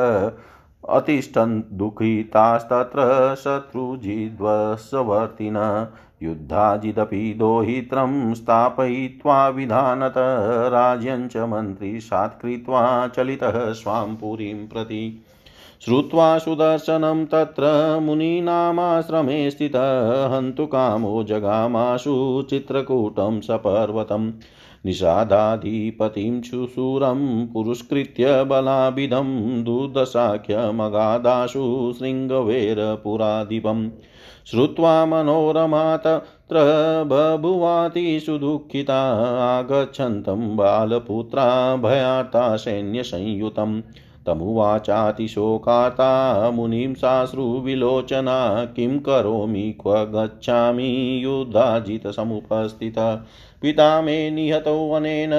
[0.88, 5.86] अतिष्ठन् दुःखितास्तत्र शत्रुजिद्वस्वर्तिन
[6.22, 10.14] युद्धाजिदपि दोहित्रं स्थापयित्वा विधानत
[10.68, 15.24] राज्यं च मन्त्री सात्कृत्वा चलितः स्वां पुरीं प्रति।
[15.84, 17.68] श्रुत्वा सुदर्शनं तत्र
[18.02, 22.16] मुनीनामाश्रमे स्थितः हन्तु कामो जगामाशु
[22.50, 24.26] चित्रकूटं सपर्वतम्
[24.86, 29.30] निषादाधिपतिं शूरं पुरुष्कृत्य बलाभिधं
[29.64, 31.62] दुर्दशाख्यमगादाशु
[31.98, 33.82] शृङ्गवेरपुराधिपम्
[34.50, 36.66] श्रुत्वा मनोरमा तत्र
[37.06, 39.00] बभुवातिषु दुःखिता
[39.48, 43.80] आगच्छन्तं बालपुत्रा भयाता सैन्यसंयुतम्
[44.30, 49.78] तमुवाचातिशोकाता मुनिं साश्रुविलोचना किं करोमि?
[49.82, 51.20] क्व गच्छामि?
[51.24, 53.26] युद्धाजितसमुपस्थिता
[53.62, 55.30] पिता मे निहतोऽनेन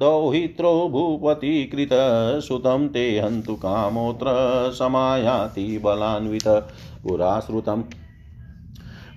[0.00, 4.26] दौहित्रो भूपतिकृत। सुतं ते हन्तु कामोऽत्र
[4.74, 6.66] समायाति बलान्वित।
[7.08, 7.82] पुराश्रुतम्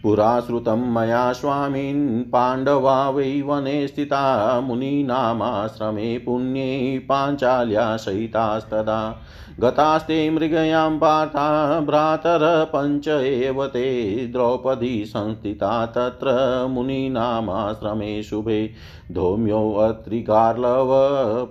[0.03, 9.21] पुरा श्रुतं मया स्वामिन् पाण्डवा वै वने स्थिता मुनीनामाश्रमे पुण्ये पाञ्चाल्या सहितास्तदा।
[9.59, 18.71] गतास्ते मृगयां पार्था भ्रातरः पञ्च एव ते द्रौपदी संस्थिता तत्र मुनीनामाश्रमे शुभे।
[19.11, 20.89] धौम्योऽत्रिगार्लव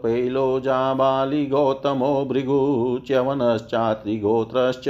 [0.03, 4.85] पैलोजाबालिगौतमो भृगुच्यवनश्चात्रिगोत्रश्च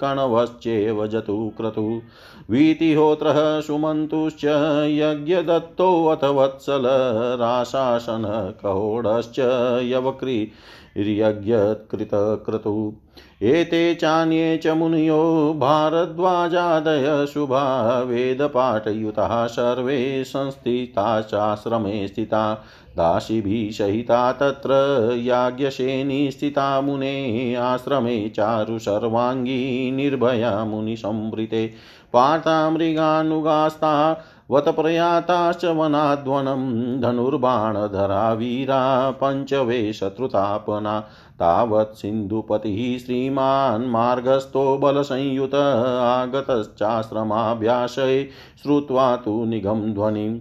[0.00, 2.02] कणवश्चेव जतुक्रतु
[2.50, 4.44] वीतिहोत्रः सुमन्तुश्च
[4.90, 6.82] यज्ञदत्तोऽथ वत्सल
[7.40, 9.38] राशासनकहोडश्च
[9.84, 10.52] यवक्री
[10.96, 12.92] यज्ञकृतक्रतु
[13.42, 22.54] एते चान्ये च मुनयो भारद्वाजादय शुभा वेदपाठयुताः सर्वे संस्थिताश्चाश्रमे स्थिता।
[22.96, 24.70] दासीभिः सहिता तत्र
[25.18, 31.72] याज्ञसेनी स्थिता मुने। आश्रमे चारु सर्वाङ्गी निर्भया मुनिसंवृते।
[32.12, 41.04] पार्ता मृगानुगास्ता वतप्रयाताश्च वनाद्वनं धनुर्बाणधरा वीरा पञ्चवे शत्रुतापना
[41.40, 45.54] तावत् सिन्धुपतिः श्रीमान् मार्गस्थो बलसंयुत
[46.04, 48.28] आगतश्चाश्रमाभ्याशये
[48.62, 50.38] श्रुत्वा तु निगम ध्वनिम्।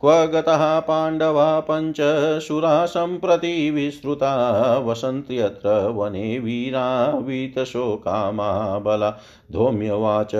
[0.00, 2.00] क्व गतः पाण्डवा पञ्च
[2.40, 7.18] शुरा सम्प्रति विश्रुता वसन्त्यत्र वने वीरा
[7.66, 9.10] वीतशोकामाबला
[9.52, 10.34] धौम्यवाच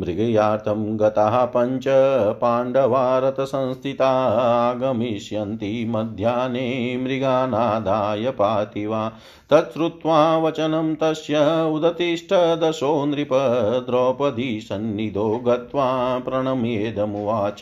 [0.00, 1.84] मृगयार्थं गताः पञ्च
[2.40, 9.08] पाण्डवा रथसंस्थिता आगमिष्यन्ति मध्याह्ने मृगानादाय पातिवा
[9.52, 11.38] तच्छ्रुत्वा वचनं तस्य
[11.72, 13.28] उदतिष्ठदशो नृप
[13.86, 17.60] द्रौपदी सन्निधो गत्वा प्रणम्येदमुवाच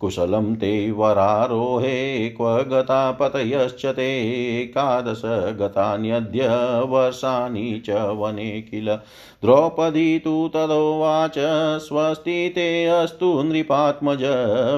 [0.00, 4.08] कुशलं ते वरारोहे क्व गता पतयश्च ते
[4.60, 5.22] एकादश
[5.60, 6.48] गतान्यद्य
[6.88, 8.98] वर्षाणि च वने किल।
[9.44, 11.34] द्रौपदी तु तदोवाच
[11.78, 14.18] स्वस्ति ते अस्तु नृपात्मज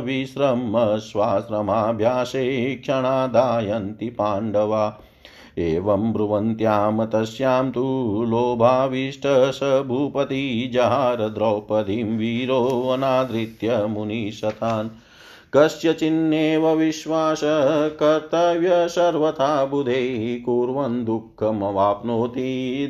[0.04, 5.00] विश्रम स्वाश्रमाभ्यासे क्षणादायन्ति पाण्डवा।
[5.58, 7.84] एवं ब्रुवन्त्यां तस्यां तु
[8.28, 14.90] लोभाविष्ट स भूपति द्रौपदीं वीरोऽनादृत्य मुनिशतान्।
[15.56, 17.40] कस्यचिन्नेव विश्वास
[18.00, 22.44] कर्तव्य सर्वथा बुधे कुर्वन् दुःखमवाप्नोति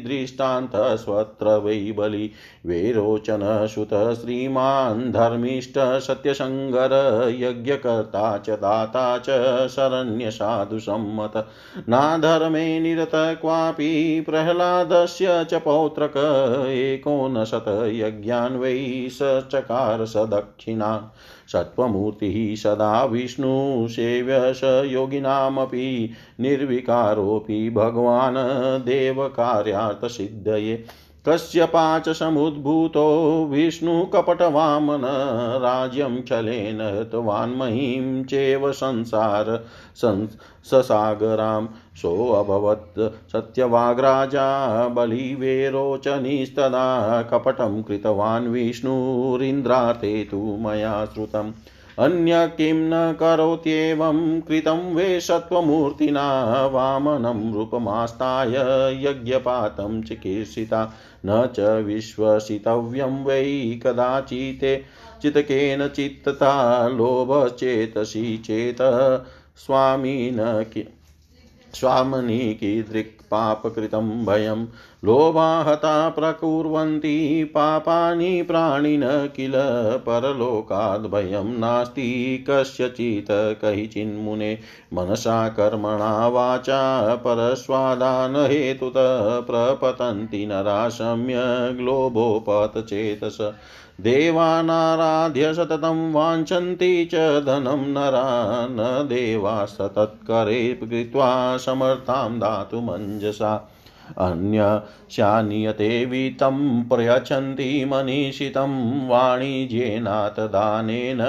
[0.07, 2.31] दृष्टान्तस्वत्र वै बलि
[2.67, 6.93] वेरोचनसुतः श्रीमान् धर्मिष्ठ सत्यसङ्गर
[7.41, 9.29] यज्ञकर्ता च दाता च
[9.69, 11.37] शरण्यसाधुसम्मत।
[11.89, 16.17] नाधर्मे निरत क्वापि प्रह्लादस्य च पौत्रक
[16.69, 19.19] एकोनशतयज्ञान् वै स
[19.53, 21.11] चकार स दक्षिणा
[21.53, 26.11] सत्त्वमूर्तिः सदा विष्णुसेव्य स योगिनामपि
[26.41, 30.85] निर्विकारोऽपि भगवान् देवकार्यार्थसिद्धये
[31.29, 35.01] कस्यपाच समुद्भूतो विष्णुकपटवामन
[35.63, 39.65] राज्यं छलेन हतवान्महीं चेव संसार
[40.65, 51.53] ससागरां सोऽभवत्। सत्यवाग्राजा बलिवेरोचनीस्तदा कपटं कृतवान् विष्णुरिन्द्राते तु मया श्रुतम्।
[51.99, 56.25] अन्य किं न करोत्येवं कृतं वे सत्त्वमूर्तिना
[56.67, 58.55] वामनं रूपमास्ताय
[59.07, 60.93] यज्ञपातं चिकीर्षिता
[61.27, 64.77] न च विश्वसितव्यं वै कदाचिते
[65.23, 68.79] चितकेन चित्तता लोभश्चेतसि चेत
[69.57, 70.41] स्वामिन
[71.75, 72.55] स्वामनि
[73.35, 74.67] कीदृक्पापकृतं भयं।
[75.05, 79.53] लोभाहता प्रकुर्वन्ति, पापानि प्राणिन किल
[80.07, 84.59] परलोकाद् भयं। नास्ति कस्यचित् कैचिन्मुने
[84.95, 93.53] मनसा कर्मणा वाचा परस्वादानहेतुतः प्रपतन्ति नरा सम्यग् लोभोपतचेतस
[94.03, 97.15] देवानाराध्य सततं वाञ्छन्ति च
[97.47, 98.27] धनं नरा
[98.71, 103.55] न देवा सतत्करे कृत्वा समर्थां दातुमञ्जसा
[104.19, 108.73] अन्यशानियते वित्तं प्रयच्छन्ति मनीषितं
[109.09, 111.21] वाणिज्येनाथ दानेन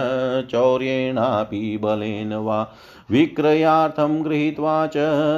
[0.52, 2.64] चौर्येणापि बलेन वा
[3.12, 4.94] विक्रयार्थं गृहीत्वा च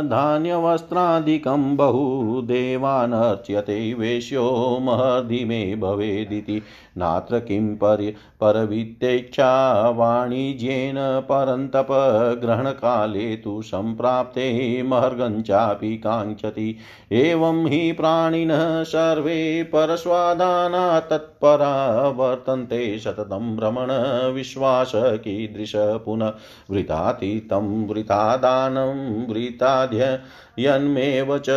[0.05, 6.61] धान्यवस्त्रादिकं बहु देवानर्च्यते वेश्यो महर्धिमे भवेदिति।
[6.97, 16.77] नात्र किं पर्य परवित्तेच्छा वाणिज्येन परन्तपग्रहणकाले तु सम्प्राप्ते महर्गञ्चापि काङ्क्षति।
[17.11, 23.87] एवं हि प्राणिनः सर्वे परस्वादाना तत्परा वर्तन्ते सततं भ्रमण
[24.33, 26.33] विश्वास कीदृश पुनः
[26.71, 30.19] वृतातीतं वृतादानं वृताध्य
[30.59, 31.49] यन्मेव च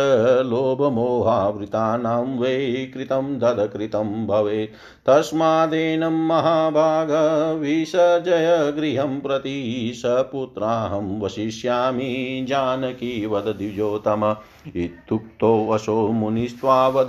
[0.45, 4.71] लोभमोहावृतानां वै कृतं ददकृतं भवेत्।
[5.09, 7.07] तस्मादेनं महाभाग
[7.59, 14.35] विसर्जय गृहं प्रति सपुत्राहं वसिष्यामि जानकी वद द्विजोतम।
[14.75, 17.07] इत्युक्तो वशो मुनिस्त्वावद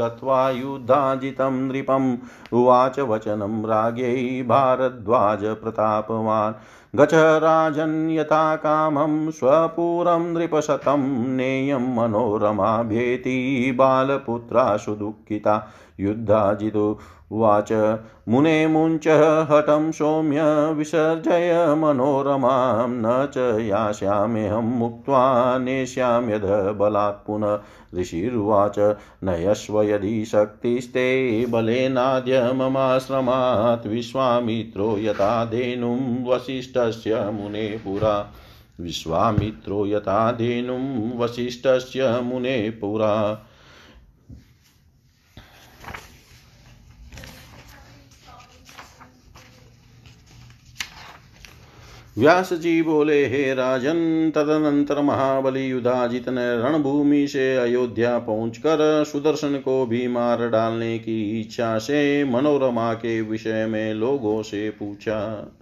[0.00, 2.16] गत्वा युद्धाजितं नृपम्।
[2.52, 6.54] उवाच वचनं राज्ञै भारद्वाज प्रतापवान्।
[6.96, 11.02] गच राजन्यता कामं स्वपुरं नृपशतं
[11.36, 13.36] नेयं मनोरमाभ्येति
[13.78, 15.54] बालपुत्रासु दुःखिता
[16.00, 16.86] युद्धाजितु
[17.30, 20.40] उवाच। मुने मुञ्चः हठं सौम्य
[20.72, 26.44] विसर्जय मनोरमां। न च यास्याम्यहं मुक्त्वा नेष्याम्यध
[26.78, 27.60] बलात् पुनः।
[28.00, 28.78] ऋषिरुवाच,
[29.24, 38.32] नयस्व यदि शक्तिस्ते बलेनाद्य ममाश्रमात् विश्वामित्रो यथा धेनुं वसिष्ठस्य मुने पुरा।
[38.80, 43.46] विश्वामित्रो यथा धेनुं वसिष्ठस्य मुने पुरा।
[52.18, 59.86] व्यास जी बोले, हे राजन, तदनंतर महाबली युधाजित ने रणभूमि से अयोध्या पहुंचकर सुदर्शन को
[59.86, 65.52] भी मार डालने की इच्छा से मनोरमा के विषय में लोगों से पूछा।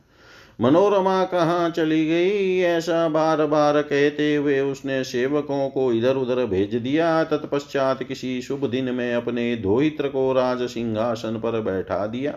[0.60, 2.58] मनोरमा कहाँ चली गई?
[2.60, 8.70] ऐसा बार बार कहते हुए उसने सेवकों को इधर उधर भेज दिया। तत्पश्चात किसी शुभ
[8.70, 12.34] दिन में अपने धोहित्र को राज सिंहासन पर बैठा दिया।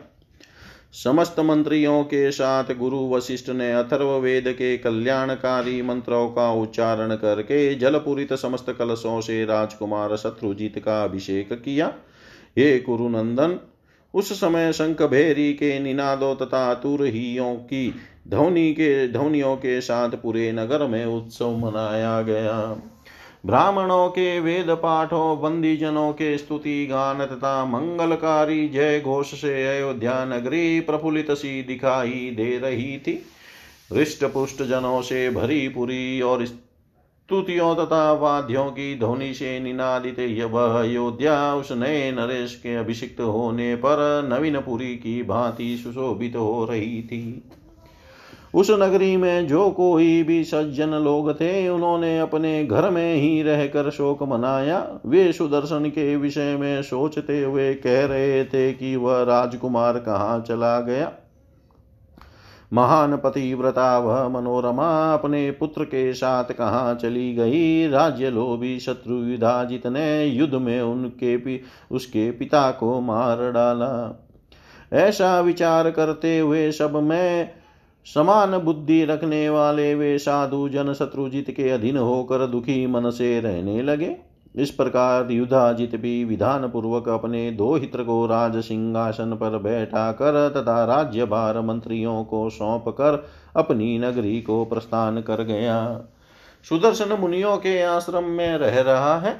[0.93, 7.75] समस्त मंत्रियों के साथ गुरु वशिष्ठ ने अथर्व वेद के कल्याणकारी मंत्रों का उच्चारण करके
[7.75, 11.93] जलपूरित समस्त कलशों से राजकुमार शत्रुजीत का अभिषेक किया।
[12.57, 13.59] हे कुरुनंदन,
[14.13, 17.93] उस समय शंख भेरी के निनादों तथा तुरहियों की
[18.27, 22.81] ध्वनि के, ध्वनियों के साथ पूरे नगर में उत्सव मनाया गया।
[23.45, 30.25] ब्राह्मणों के वेद पाठों बंदी जनों के स्तुति गान तथा मंगलकारी जय घोष से अयोध्या
[30.25, 33.25] नगरी प्रफुल्लित सी दिखाई दे रही थी।
[33.93, 40.57] हृष्ट पुष्ट जनों से भरी पुरी और स्तुतियों तथा वाद्यों की ध्वनि से निनादित यह
[40.59, 47.43] अयोध्या, उस नए नरेश के अभिषिक्त होने पर नवीनपुरी की भांति सुशोभित हो रही थी।
[48.53, 53.89] उस नगरी में जो कोई भी सज्जन लोग थे उन्होंने अपने घर में ही रहकर
[53.89, 59.99] शोक मनाया। वे सुदर्शन के विषय में सोचते हुए कह रहे थे कि वह राजकुमार
[59.99, 61.11] कहाँ चला गया।
[62.73, 69.87] महान पतिव्रता वह मनोरमा अपने पुत्र के साथ कहाँ चली गई। राज्य लोभी शत्रु युधाजित
[69.87, 74.27] ने युद्ध में उनके पि, उसके पिता को मार डाला।
[74.93, 77.60] ऐसा विचार करते हुए सब में
[78.05, 83.81] समान बुद्धि रखने वाले वे साधु जन शत्रुजित के अधीन होकर दुखी मन से रहने
[83.81, 84.15] लगे।
[84.55, 90.49] इस प्रकार युधाजित भी विधान पूर्वक अपने दो हित्र को राज सिंहासन पर बैठा कर
[90.49, 96.01] तथा राज्य भार मंत्रियों को सौंप कर अपनी नगरी को प्रस्थान कर गया।
[96.69, 99.35] सुदर्शन मुनियों के आश्रम में रह रहा है।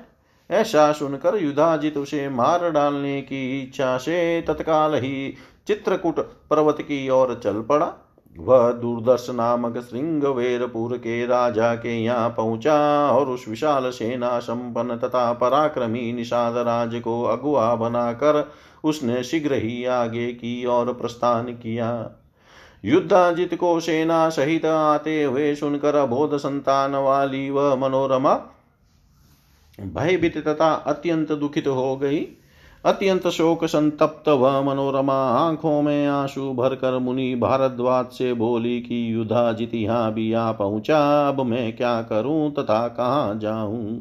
[0.49, 5.33] ऐसा सुनकर युधाजित उसे मार डालने की इच्छा से तत्काल ही
[5.67, 7.93] चित्रकूट पर्वत की ओर चल पड़ा।
[8.35, 12.75] वह दूरदर्श नामक श्रृंगवेरपुर के राजा के यहाँ पहुँचा
[13.11, 18.51] और उस विशाल सेना संपन्न तथा पराक्रमी निषाद राज को अगुआ बनाकर
[18.83, 21.91] उसने शीघ्र ही आगे की और प्रस्थान किया।
[22.85, 28.33] युद्धाजित को सेना सहित आते हुए सुनकर बोध संतान वाली वह मनोरमा
[29.79, 32.19] भयभीत तथा अत्यंत दुखित हो गई।
[32.85, 39.73] अत्यंत शोक संतप्त व मनोरमा आँखों में आँसू भरकर मुनि भारद्वाज से बोली कि युद्धाजित
[39.73, 43.99] यहाँ भी आ पहुँचा, अब मैं क्या करूँ तथा कहाँ जाऊँ?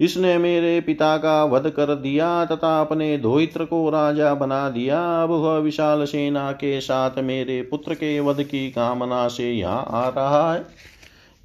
[0.00, 5.30] इसने मेरे पिता का वध कर दिया तथा अपने धोत्र को राजा बना दिया। अब
[5.30, 10.52] वह विशाल सेना के साथ मेरे पुत्र के वध की कामना से यहाँ आ रहा
[10.52, 10.64] है।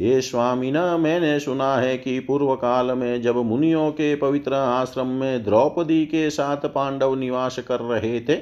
[0.02, 5.43] स्वामी, न मैंने सुना है कि पूर्व काल में जब मुनियों के पवित्र आश्रम में
[5.43, 8.38] द्रौपदी के साथ पांडव निवास कर रहे थे,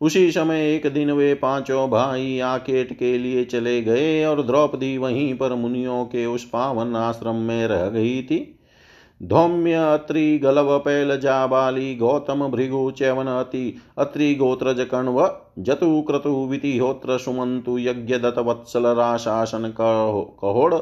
[0.00, 5.34] उसी समय एक दिन वे पाँचों भाई आकेट के लिए चले गए और द्रौपदी वहीं
[5.34, 8.55] पर मुनियों के उस पावन आश्रम में रह गई थी।
[9.20, 17.18] धौम्य अत्रि गलव पैल जाबाली, गौतम भृगु चैवन अति अत्रि गोत्रज कण्व, जतु क्रतु वितिहोत्र
[17.18, 20.74] सुमंतु यज्ञ दत्त वत्सल राशासन कहोड़,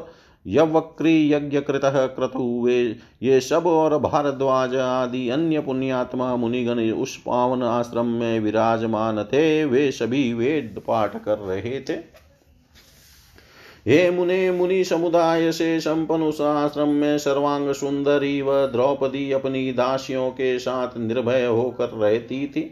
[0.45, 7.63] यवक्री यज्ञ कृत क्रतु वे, ये सब और भारद्वाज आदि अन्य पुण्यात्मा मुनिगण उस पावन
[7.63, 12.24] आश्रम में विराजमान थे, वे सभी वेद पाठ कर रहे थे।
[13.87, 20.29] हे मुने मुनि समुदाय से संपन्न उस आश्रम में सर्वांग सुंदरी व द्रौपदी अपनी दासियों
[20.29, 22.63] के साथ निर्भय होकर रहती थी।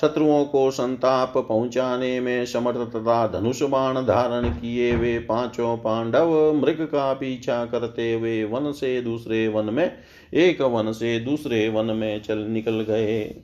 [0.00, 6.82] शत्रुओं को संताप पहुँचाने में समर्थ तथा धनुष बाण धारण किए वे पाँचों पांडव मृग
[6.82, 9.92] का पीछा करते हुए वन से दूसरे वन में,
[10.34, 13.42] एक वन से दूसरे वन में चल निकल गए।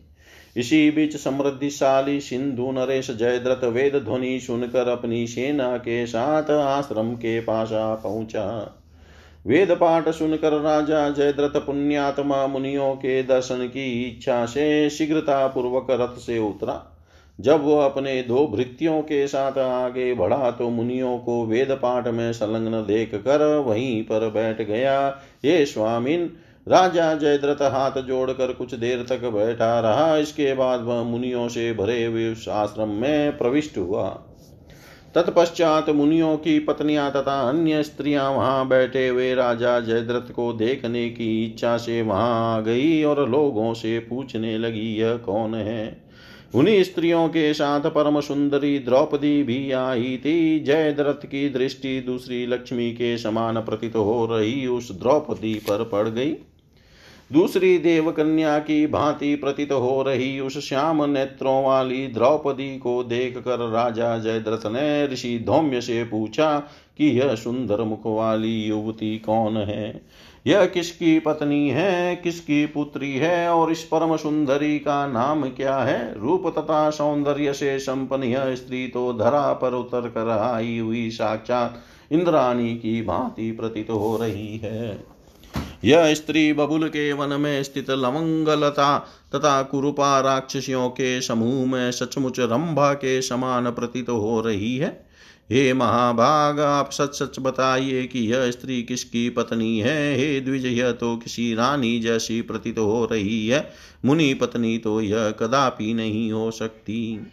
[0.56, 7.40] इसी बीच समृद्धिशाली सिंधु नरेश जयद्रथ वेद ध्वनि सुनकर अपनी सेना के साथ आश्रम के
[7.40, 8.74] पास पहुँचा।
[9.46, 16.18] वेद पाठ सुनकर राजा जयद्रथ पुण्यात्मा मुनियों के दर्शन की इच्छा से शीघ्रता पूर्वक रथ
[16.18, 16.94] से उतरा।
[17.38, 22.32] जब वह अपने दो भृत्यों के साथ आगे बढ़ा तो मुनियों को वेद पाठ में
[22.32, 25.08] संलग्न देख कर वहीं पर बैठ गया।
[25.44, 26.30] ये स्वामिन
[26.68, 32.04] राजा जयद्रथ हाथ जोड़कर कुछ देर तक बैठा रहा। इसके बाद वह मुनियों से भरे
[32.04, 34.08] हुए आश्रम में प्रविष्ट हुआ।
[35.14, 41.44] तत्पश्चात मुनियों की पत्नियाँ तथा अन्य स्त्रियाँ वहाँ बैठे हुए राजा जयद्रथ को देखने की
[41.44, 46.08] इच्छा से वहाँ आ गई और लोगों से पूछने लगी, यह कौन है?
[46.54, 52.90] उन्हीं स्त्रियों के साथ परम सुंदरी द्रौपदी भी आई थी। जयद्रथ की दृष्टि दूसरी लक्ष्मी
[52.92, 56.36] के समान प्रतीत हो रही उस द्रौपदी पर पड़ गई।
[57.32, 63.68] दूसरी देवकन्या की भांति प्रतीत हो रही उस श्याम नेत्रों वाली द्रौपदी को देख कर
[63.68, 66.58] राजा जयद्रथ ने ऋषि धौम्य से पूछा
[66.98, 70.00] कि यह सुंदर मुख वाली युवती कौन है?
[70.46, 76.20] यह किसकी पत्नी है, किसकी पुत्री है और इस परम सुंदरी का नाम क्या है?
[76.20, 81.78] रूप तथा सौंदर्य से संपन्न यह स्त्री तो धरा पर उतर कर आई हुई साक्षात
[82.12, 85.17] इंद्राणी की भांति प्रतीत हो रही है।
[85.84, 88.98] यह स्त्री बबुल के वन में स्थित लवंगलता
[89.34, 95.08] तथा कुरुपा राक्षसियों के समूह में सचमुच रंभा के समान प्रतीत हो रही है।
[95.52, 100.16] हे महाभाग, आप सच सच बताइए कि यह स्त्री किसकी पत्नी है?
[100.16, 103.70] हे द्विज, यह तो किसी रानी जैसी प्रतीत हो रही है।
[104.04, 107.26] मुनि पत्नी तो यह कदापि नहीं हो सकती।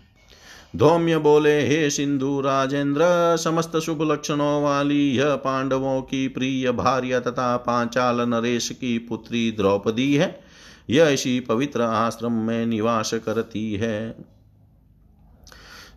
[0.75, 3.01] धौम्य बोले, हे सिंधु राजेंद्र,
[3.37, 10.15] समस्त शुभ लक्षणों वाली यह पांडवों की प्रिय भार्य तथा पांचाल नरेश की पुत्री द्रौपदी
[10.15, 10.39] है।
[10.89, 14.15] यह इसी पवित्र आश्रम में निवास करती है।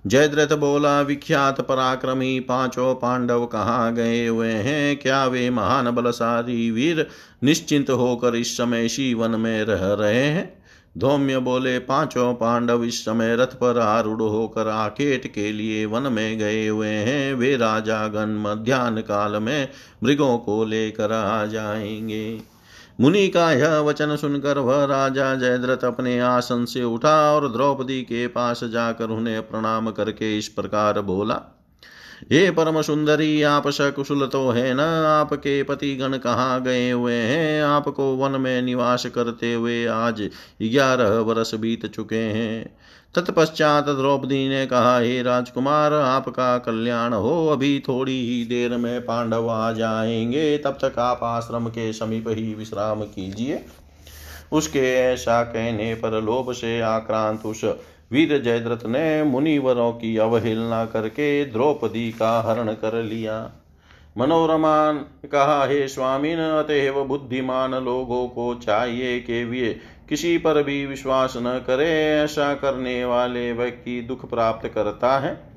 [0.06, 4.96] जयद्रथ बोला, विख्यात पराक्रमी पाँचों पांडव कहाँ गए हुए हैं?
[4.96, 7.06] क्या वे महान बलशाली वीर
[7.42, 10.57] निश्चिंत होकर इस समय इसी वन में रह रहे हैं?
[10.98, 16.38] धौम्य बोले, पाँचों पांडव इस समय रथ पर आरूढ़ होकर आकेट के लिए वन में
[16.38, 19.68] गए हुए हैं। वे राजा गण मध्यान्ह काल में
[20.04, 22.40] मृगों को लेकर आ जाएँगे।
[23.00, 28.26] मुनि का यह वचन सुनकर वह राजा जयद्रथ अपने आसन से उठा और द्रौपदी के
[28.26, 31.57] पास जाकर उन्हें प्रणाम करके इस प्रकार बोला
[32.24, 34.80] हे परम सुंदरी आप सकुशल तो है न?
[35.06, 37.62] आपके पति गण कहाँ गए हुए हैं?
[37.62, 40.30] आपको वन में निवास करते हुए आज
[40.62, 42.76] ग्यारह वर्ष बीत चुके हैं।
[43.14, 49.48] तत्पश्चात द्रौपदी ने कहा, हे राजकुमार, आपका कल्याण हो। अभी थोड़ी ही देर में पांडव
[49.48, 53.64] आ जाएँगे। तब तक आप आश्रम के समीप ही विश्राम कीजिए।
[54.52, 57.64] उसके ऐसा कहने पर लोभ से आक्रांत उस
[58.12, 63.52] वीर जयद्रथ ने मुनिवरों की अवहेलना करके द्रौपदी का हरण कर लिया।
[64.18, 71.34] मनोरमान कहा, हे स्वामीन अतएव बुद्धिमान लोगों को चाहिए के वे किसी पर भी विश्वास
[71.36, 75.47] न करे। ऐसा करने वाले व्यक्ति दुख प्राप्त करता है।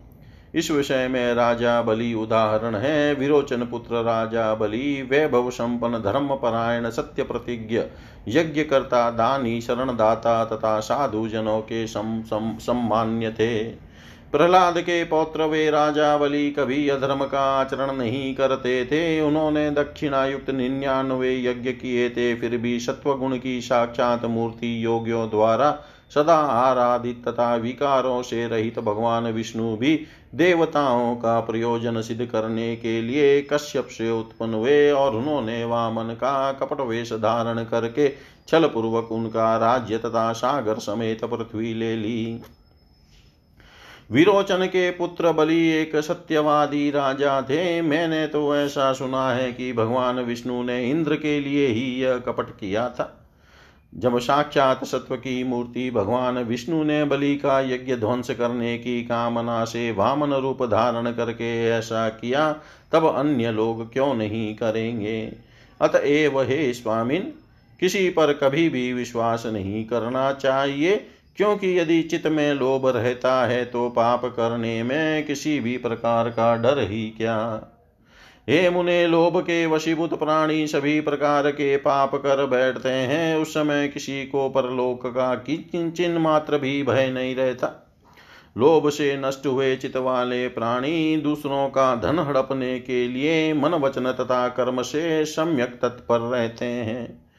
[0.55, 6.89] इस विषय में राजा बलि उदाहरण है। विरोचन पुत्र राजा बलि वैभव संपन्न धर्म परायण
[6.89, 7.81] सत्य प्रतिज्ञ
[8.27, 13.63] यज्ञ करता दानी शरणदाता तथा साधु जनों के सम, सम, सम्मान्य थे।
[14.31, 20.49] प्रहलाद के पौत्र वे राजा बलि कभी अधर्म का आचरण नहीं करते थे। उन्होंने दक्षिणायुक्त
[20.49, 25.79] निन्यानवे यज्ञ किए थे। फिर भी सत्वगुण की साक्षात मूर्ति योगियों द्वारा
[26.15, 30.05] सदा आराधित तथा विकारों से रहित भगवान विष्णु भी
[30.35, 36.51] देवताओं का प्रयोजन सिद्ध करने के लिए कश्यप से उत्पन्न हुए और उन्होंने वामन का
[36.51, 38.09] कपट वेश धारण करके
[38.47, 42.41] छल पूर्वक उनका राज्य तथा सागर समेत पृथ्वी ले ली।
[44.11, 50.19] विरोचन के पुत्र बलि एक सत्यवादी राजा थे। मैंने तो ऐसा सुना है कि भगवान
[50.19, 53.20] विष्णु ने इंद्र के लिए ही यह कपट किया था।
[53.95, 59.65] जब साक्षात सत्व की मूर्ति भगवान विष्णु ने बलि का यज्ञ ध्वंस करने की कामना
[59.65, 62.51] से वामन रूप धारण करके ऐसा किया,
[62.91, 65.33] तब अन्य लोग क्यों नहीं करेंगे?
[65.81, 67.33] अतएव हे स्वामिन,
[67.79, 70.95] किसी पर कभी भी विश्वास नहीं करना चाहिए,
[71.37, 76.55] क्योंकि यदि चित्त में लोभ रहता है तो पाप करने में किसी भी प्रकार का
[76.55, 77.37] डर ही क्या?
[78.49, 83.87] हे मुने लोभ के वशीभूत प्राणी, सभी प्रकार के पाप कर बैठते हैं। उस समय
[83.87, 87.87] किसी को परलोक का किंचन मात्र भी भय नहीं रहता।
[88.57, 94.11] लोभ से नष्ट हुए चित वाले प्राणी दूसरों का धन हड़पने के लिए मन वचन
[94.11, 97.31] तथा कर्म से सम्यक तत्पर रहते हैं।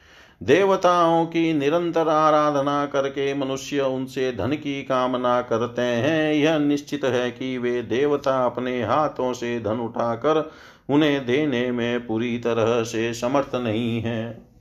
[0.42, 7.30] देवताओं की निरंतर आराधना करके मनुष्य उनसे धन की कामना करते हैं। यह निश्चित है
[7.30, 10.50] कि वे देवता अपने हाथों से धन उठाकर
[10.90, 14.52] उन्हें देने में पूरी तरह से समर्थ नहीं है।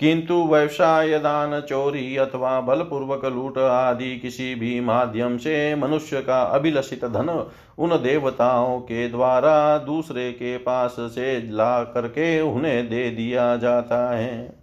[0.00, 7.04] किंतु व्यवसाय, दान, चोरी अथवा बलपूर्वक लूट आदि किसी भी माध्यम से मनुष्य का अभिलषित
[7.04, 14.16] धन उन देवताओं के द्वारा दूसरे के पास से ला करके उन्हें दे दिया जाता
[14.16, 14.61] है।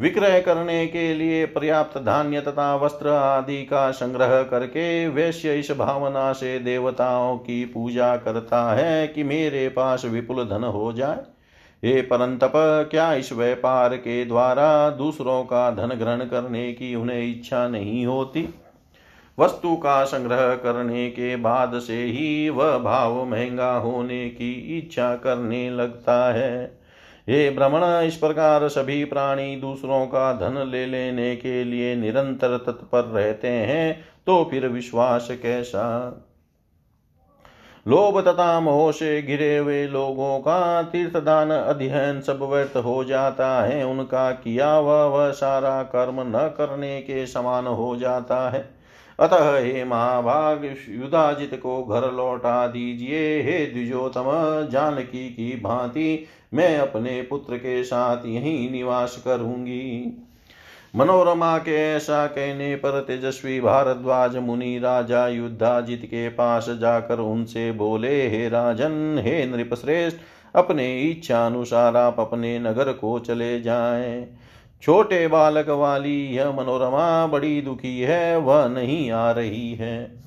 [0.00, 6.32] विक्रय करने के लिए पर्याप्त धान्य तथा वस्त्र आदि का संग्रह करके वैश्य इस भावना
[6.32, 11.18] से देवताओं की पूजा करता है कि मेरे पास विपुल धन हो जाए।
[11.84, 12.52] हे परंतप,
[12.90, 18.48] क्या इस व्यापार के द्वारा दूसरों का धन ग्रहण करने की उन्हें इच्छा नहीं होती?
[19.38, 25.70] वस्तु का संग्रह करने के बाद से ही वह भाव महँगा होने की इच्छा करने
[25.70, 26.83] लगता है।
[27.28, 33.04] हे भ्रमण इस प्रकार सभी प्राणी दूसरों का धन ले लेने के लिए निरंतर तत्पर
[33.04, 35.84] रहते हैं तो फिर विश्वास कैसा?
[37.88, 43.86] लोभ तथा मोह से घिरे हुए लोगों का तीर्थदान अध्ययन सब व्यर्थ हो जाता है।
[43.86, 48.73] उनका किया हुआ वह सारा कर्म न करने के समान हो जाता है।
[49.18, 54.24] अतः हे महाभाग युधाजित को घर लौटा दीजिए। हे द्विजोतम
[54.72, 60.16] जानकी की भांति मैं अपने पुत्र के साथ यहीं निवास करूँगी।
[60.96, 68.28] मनोरमा के ऐसा कहने पर तेजस्वी भारद्वाज मुनि राजा युद्धाजित के पास जाकर उनसे बोले,
[68.28, 70.16] हे राजन, हे नृपश्रेष्ठ,
[70.54, 74.26] अपने इच्छा अनुसार आप अपने नगर को चले जाएँ।
[74.84, 80.22] छोटे बालक वाली यह मनोरमा बड़ी दुखी है, वह नहीं आ रही है।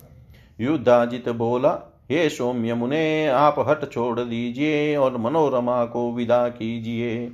[0.60, 1.72] युद्धाजित बोला,
[2.12, 7.32] हे सौम्य मुने, आप हट छोड़ दीजिए और मनोरमा को विदा कीजिए।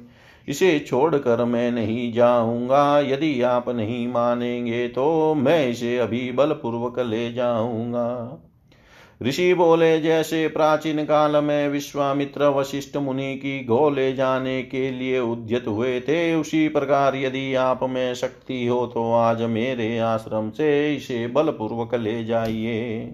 [0.47, 7.33] इसे छोड़कर मैं नहीं जाऊँगा, यदि आप नहीं मानेंगे तो मैं इसे अभी बलपूर्वक ले
[7.33, 8.42] जाऊँगा।
[9.21, 15.19] ऋषि बोले, जैसे प्राचीन काल में विश्वामित्र वशिष्ठ मुनि की गो ले जाने के लिए
[15.19, 20.95] उद्यत हुए थे, उसी प्रकार यदि आप में शक्ति हो तो आज मेरे आश्रम से
[20.95, 23.13] इसे बलपूर्वक ले जाइए।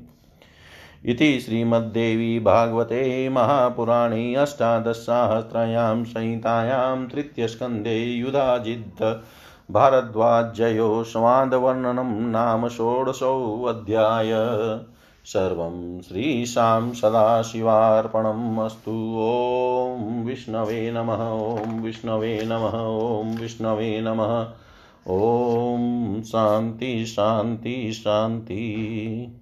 [1.06, 9.04] इति श्रीमद्देवी भागवते महापुराणे अष्टादशसाहस्रयां संहितायां तृतीयस्कन्धे युधाजिद्
[9.72, 14.32] भारद्वाजयो संवादवर्णनं नाम षोडशोऽध्याय।
[15.30, 24.54] सर्वं श्रीशां सदाशिवार्पणम् अस्तु। ॐ विष्णवे नमः, ॐ विष्णवे नमः, ॐ विष्णवे नमः।
[25.08, 29.42] ॐ शान्ति शान्ति शान्ति।